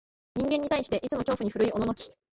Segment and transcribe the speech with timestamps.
[0.33, 2.09] 人間に対して、いつも恐怖に震いおののき、